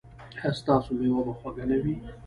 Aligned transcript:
ایا 0.35 0.51
ستاسو 0.59 0.89
میوه 0.99 1.21
به 1.27 1.33
خوږه 1.39 1.65
نه 1.69 1.77
وي؟ 1.83 1.93